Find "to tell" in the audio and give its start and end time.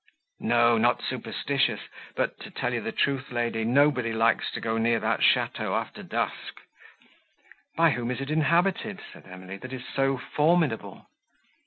2.39-2.73